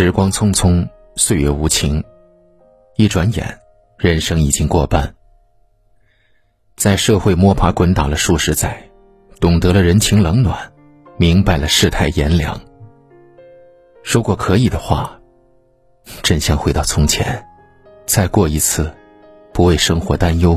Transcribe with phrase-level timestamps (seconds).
[0.00, 2.04] 时光匆匆，岁月无情，
[2.94, 3.58] 一转眼，
[3.96, 5.16] 人生已经过半。
[6.76, 8.88] 在社会摸爬滚打了数十载，
[9.40, 10.72] 懂得了人情冷暖，
[11.16, 12.60] 明白了世态炎凉。
[14.04, 15.18] 如果可以的话，
[16.22, 17.44] 真想回到从前，
[18.06, 18.94] 再过一次
[19.52, 20.56] 不为生活担忧、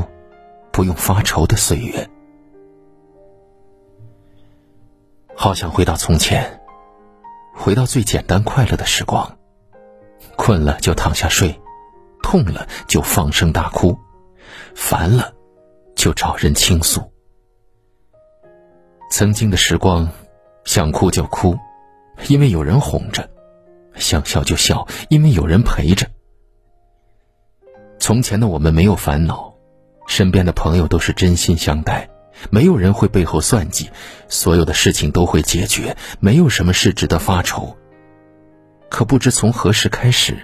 [0.70, 2.08] 不用发愁的岁月。
[5.34, 6.61] 好想回到从前。
[7.54, 9.38] 回到最简单快乐的时光，
[10.36, 11.60] 困了就躺下睡，
[12.22, 13.96] 痛了就放声大哭，
[14.74, 15.32] 烦了
[15.94, 17.00] 就找人倾诉。
[19.10, 20.08] 曾经的时光，
[20.64, 21.56] 想哭就哭，
[22.28, 23.22] 因为有人哄着；
[23.94, 26.06] 想笑就笑，因为有人陪着。
[27.98, 29.54] 从前的我们没有烦恼，
[30.08, 32.08] 身边的朋友都是真心相待。
[32.50, 33.90] 没有人会背后算计，
[34.28, 37.76] 所有的事情都会解决，没有什么事值得发愁。
[38.88, 40.36] 可不知从何时开始，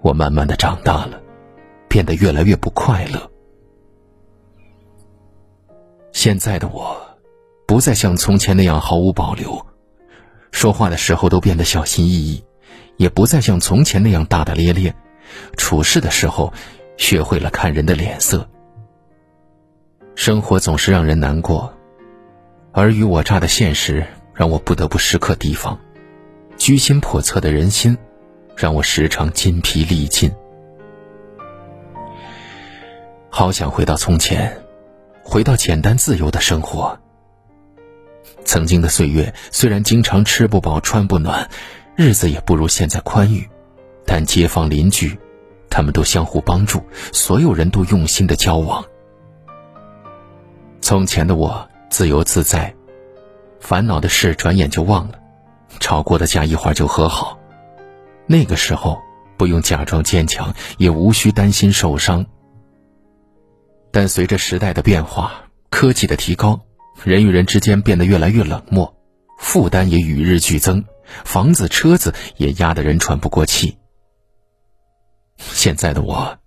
[0.00, 1.20] 我慢慢的长大了，
[1.88, 3.30] 变得越来越不快乐。
[6.12, 6.96] 现在的我，
[7.66, 9.66] 不再像从前那样毫无保留，
[10.50, 12.44] 说话的时候都变得小心翼翼，
[12.96, 14.94] 也不再像从前那样大大咧咧，
[15.56, 16.52] 处事的时候，
[16.96, 18.48] 学会了看人的脸色。
[20.14, 21.72] 生活总是让人难过，
[22.72, 25.78] 尔虞我诈的现实让我不得不时刻提防，
[26.56, 27.96] 居心叵测的人心
[28.56, 30.30] 让我时常筋疲力尽。
[33.30, 34.62] 好想回到从前，
[35.24, 36.96] 回到简单自由的生活。
[38.44, 41.48] 曾经的岁月虽然经常吃不饱穿不暖，
[41.96, 43.48] 日子也不如现在宽裕，
[44.04, 45.18] 但街坊邻居，
[45.70, 46.82] 他们都相互帮助，
[47.12, 48.84] 所有人都用心的交往。
[50.92, 52.74] 从前的我自由自在，
[53.60, 55.18] 烦恼的事转眼就忘了，
[55.80, 57.38] 吵过的架一会儿就和好。
[58.26, 59.00] 那个时候
[59.38, 62.26] 不用假装坚强，也无需担心受伤。
[63.90, 66.60] 但随着时代的变化，科技的提高，
[67.02, 68.94] 人与人之间变得越来越冷漠，
[69.38, 70.84] 负担也与日俱增，
[71.24, 73.78] 房子车子也压得人喘不过气。
[75.38, 76.38] 现在的我，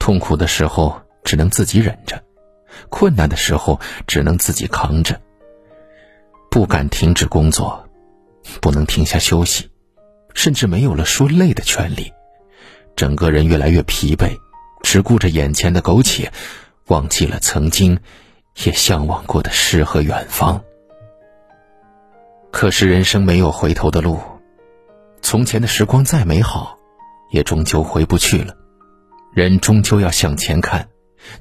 [0.00, 2.20] 痛苦的时候只能自己忍着。
[2.88, 5.20] 困难的时候只能自己扛着，
[6.50, 7.88] 不敢停止工作，
[8.60, 9.70] 不能停下休息，
[10.34, 12.12] 甚至没有了说累的权利。
[12.96, 14.36] 整个人越来越疲惫，
[14.82, 16.32] 只顾着眼前的苟且，
[16.86, 17.98] 忘记了曾经
[18.64, 20.62] 也向往过的诗和远方。
[22.50, 24.18] 可是人生没有回头的路，
[25.22, 26.76] 从前的时光再美好，
[27.30, 28.54] 也终究回不去了。
[29.32, 30.88] 人终究要向前看。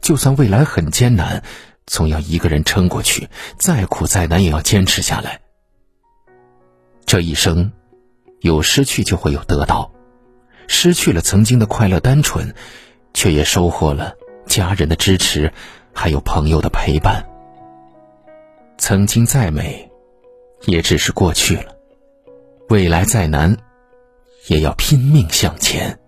[0.02, 1.44] 就算未来很艰难，
[1.86, 5.42] 总要一个人撑过去；再苦再难，也要坚持下来。
[7.06, 7.72] 这一生，
[8.42, 9.92] 有失去就会有得到，
[10.68, 12.54] 失去了曾经的快乐单纯，
[13.14, 14.14] 却也收获了
[14.46, 15.52] 家人的支持，
[15.94, 17.26] 还有朋友的陪伴。
[18.78, 19.90] 曾经再美，
[20.66, 21.74] 也只是过去了；
[22.70, 23.58] 未来再难，
[24.48, 26.00] 也要拼命向前。